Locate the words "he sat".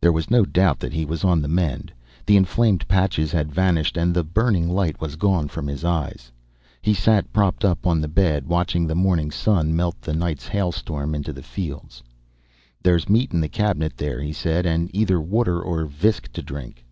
6.80-7.30